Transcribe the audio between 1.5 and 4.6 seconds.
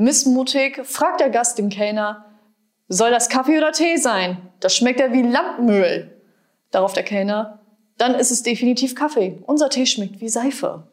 den Kellner, soll das Kaffee oder Tee sein?